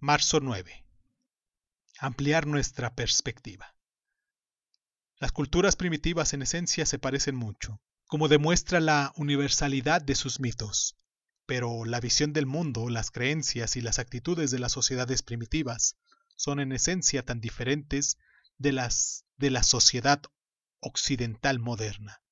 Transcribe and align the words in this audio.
Marzo 0.00 0.38
9. 0.38 0.84
Ampliar 1.98 2.46
nuestra 2.46 2.94
perspectiva. 2.94 3.74
Las 5.18 5.32
culturas 5.32 5.74
primitivas 5.74 6.32
en 6.34 6.42
esencia 6.42 6.86
se 6.86 7.00
parecen 7.00 7.34
mucho, 7.34 7.80
como 8.06 8.28
demuestra 8.28 8.78
la 8.78 9.12
universalidad 9.16 10.00
de 10.00 10.14
sus 10.14 10.38
mitos, 10.38 10.96
pero 11.46 11.84
la 11.84 11.98
visión 11.98 12.32
del 12.32 12.46
mundo, 12.46 12.88
las 12.90 13.10
creencias 13.10 13.74
y 13.74 13.80
las 13.80 13.98
actitudes 13.98 14.52
de 14.52 14.60
las 14.60 14.70
sociedades 14.70 15.22
primitivas 15.22 15.96
son 16.36 16.60
en 16.60 16.70
esencia 16.70 17.24
tan 17.24 17.40
diferentes 17.40 18.18
de 18.56 18.70
las 18.70 19.24
de 19.36 19.50
la 19.50 19.64
sociedad 19.64 20.22
occidental 20.78 21.58
moderna. 21.58 22.22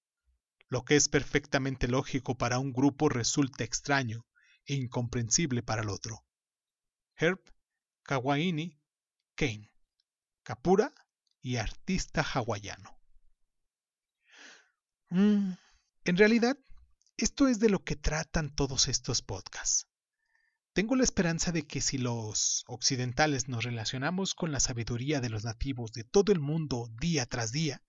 Lo 0.68 0.84
que 0.84 0.94
es 0.94 1.08
perfectamente 1.08 1.88
lógico 1.88 2.38
para 2.38 2.60
un 2.60 2.72
grupo 2.72 3.08
resulta 3.08 3.64
extraño 3.64 4.24
e 4.66 4.74
incomprensible 4.74 5.64
para 5.64 5.82
el 5.82 5.88
otro. 5.88 6.24
Herb 7.16 7.40
Kawaini 8.06 8.78
Kane, 9.34 9.68
Kapura 10.44 10.94
y 11.42 11.56
artista 11.56 12.22
hawaiano. 12.22 12.96
Mm, 15.10 15.54
en 16.04 16.16
realidad, 16.16 16.56
esto 17.16 17.48
es 17.48 17.58
de 17.58 17.68
lo 17.68 17.82
que 17.82 17.96
tratan 17.96 18.54
todos 18.54 18.86
estos 18.86 19.22
podcasts. 19.22 19.88
Tengo 20.72 20.94
la 20.94 21.02
esperanza 21.02 21.50
de 21.50 21.66
que 21.66 21.80
si 21.80 21.98
los 21.98 22.62
occidentales 22.68 23.48
nos 23.48 23.64
relacionamos 23.64 24.36
con 24.36 24.52
la 24.52 24.60
sabiduría 24.60 25.20
de 25.20 25.30
los 25.30 25.42
nativos 25.44 25.90
de 25.92 26.04
todo 26.04 26.30
el 26.30 26.38
mundo 26.38 26.88
día 27.00 27.26
tras 27.26 27.50
día, 27.50 27.82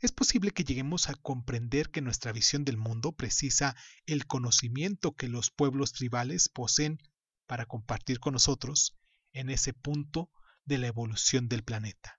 es 0.00 0.12
posible 0.12 0.50
que 0.50 0.64
lleguemos 0.64 1.08
a 1.08 1.14
comprender 1.14 1.88
que 1.90 2.02
nuestra 2.02 2.32
visión 2.32 2.66
del 2.66 2.76
mundo 2.76 3.12
precisa 3.12 3.76
el 4.04 4.26
conocimiento 4.26 5.16
que 5.16 5.28
los 5.28 5.50
pueblos 5.50 5.94
tribales 5.94 6.50
poseen 6.50 6.98
para 7.46 7.64
compartir 7.64 8.20
con 8.20 8.34
nosotros 8.34 8.94
en 9.36 9.50
ese 9.50 9.74
punto 9.74 10.30
de 10.64 10.78
la 10.78 10.86
evolución 10.86 11.48
del 11.48 11.62
planeta. 11.62 12.18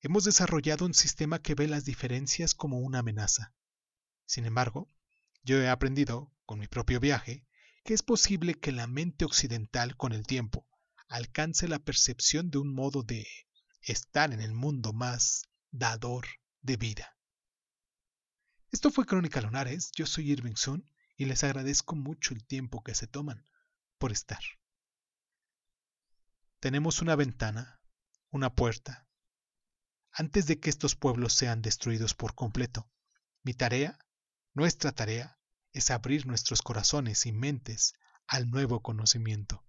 Hemos 0.00 0.24
desarrollado 0.24 0.84
un 0.84 0.92
sistema 0.92 1.40
que 1.40 1.54
ve 1.54 1.68
las 1.68 1.84
diferencias 1.84 2.54
como 2.54 2.80
una 2.80 2.98
amenaza. 2.98 3.54
Sin 4.26 4.44
embargo, 4.44 4.90
yo 5.44 5.62
he 5.62 5.68
aprendido, 5.68 6.32
con 6.46 6.58
mi 6.58 6.66
propio 6.66 6.98
viaje, 6.98 7.46
que 7.84 7.94
es 7.94 8.02
posible 8.02 8.54
que 8.54 8.72
la 8.72 8.86
mente 8.86 9.24
occidental 9.24 9.96
con 9.96 10.12
el 10.12 10.26
tiempo 10.26 10.66
alcance 11.08 11.68
la 11.68 11.78
percepción 11.78 12.50
de 12.50 12.58
un 12.58 12.74
modo 12.74 13.02
de 13.04 13.26
estar 13.80 14.32
en 14.32 14.40
el 14.40 14.52
mundo 14.52 14.92
más 14.92 15.44
dador 15.70 16.26
de 16.60 16.76
vida. 16.76 17.16
Esto 18.72 18.90
fue 18.90 19.06
Crónica 19.06 19.40
Lunares, 19.40 19.92
yo 19.94 20.06
soy 20.06 20.32
Irving 20.32 20.56
Sun 20.56 20.90
y 21.16 21.26
les 21.26 21.44
agradezco 21.44 21.94
mucho 21.94 22.34
el 22.34 22.44
tiempo 22.44 22.82
que 22.82 22.96
se 22.96 23.06
toman 23.06 23.46
por 23.98 24.10
estar. 24.10 24.42
Tenemos 26.64 27.02
una 27.02 27.14
ventana, 27.14 27.78
una 28.30 28.54
puerta, 28.54 29.06
antes 30.10 30.46
de 30.46 30.60
que 30.60 30.70
estos 30.70 30.96
pueblos 30.96 31.34
sean 31.34 31.60
destruidos 31.60 32.14
por 32.14 32.34
completo. 32.34 32.90
Mi 33.42 33.52
tarea, 33.52 33.98
nuestra 34.54 34.92
tarea, 34.92 35.38
es 35.72 35.90
abrir 35.90 36.26
nuestros 36.26 36.62
corazones 36.62 37.26
y 37.26 37.32
mentes 37.32 37.92
al 38.26 38.48
nuevo 38.48 38.80
conocimiento. 38.80 39.63